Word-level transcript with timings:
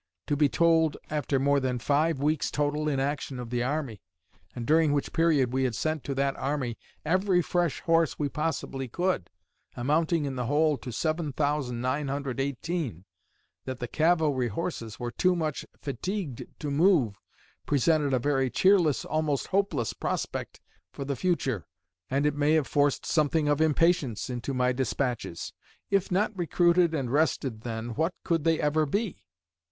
To 0.25 0.35
be 0.35 0.49
told, 0.49 0.97
after 1.11 1.37
more 1.37 1.59
than 1.59 1.77
five 1.77 2.17
weeks' 2.19 2.49
total 2.49 2.89
inaction 2.89 3.37
of 3.37 3.51
the 3.51 3.61
army, 3.61 4.01
and 4.55 4.65
during 4.65 4.93
which 4.93 5.13
period 5.13 5.53
we 5.53 5.63
had 5.63 5.75
sent 5.75 6.03
to 6.05 6.15
that 6.15 6.35
army 6.37 6.75
every 7.05 7.43
fresh 7.43 7.81
horse 7.81 8.17
we 8.17 8.27
possibly 8.27 8.87
could, 8.87 9.29
amounting 9.75 10.25
in 10.25 10.35
the 10.35 10.47
whole 10.47 10.75
to 10.79 10.91
7,918, 10.91 13.05
that 13.65 13.77
the 13.77 13.87
cavalry 13.87 14.47
horses 14.47 14.99
were 14.99 15.11
too 15.11 15.35
much 15.35 15.67
fatigued 15.79 16.47
to 16.57 16.71
move, 16.71 17.21
presented 17.67 18.11
a 18.11 18.17
very 18.17 18.49
cheerless, 18.49 19.05
almost 19.05 19.49
hopeless, 19.49 19.93
prospect 19.93 20.59
for 20.91 21.05
the 21.05 21.15
future, 21.15 21.67
and 22.09 22.25
it 22.25 22.33
may 22.33 22.53
have 22.53 22.65
forced 22.65 23.05
something 23.05 23.47
of 23.47 23.61
impatience 23.61 24.31
into 24.31 24.51
my 24.51 24.71
despatches. 24.71 25.53
If 25.91 26.11
not 26.11 26.35
recruited 26.35 26.95
and 26.95 27.11
rested 27.13 27.61
then, 27.61 27.89
when 27.89 28.09
could 28.23 28.45
they 28.45 28.59
ever 28.59 28.87
be? 28.87 29.21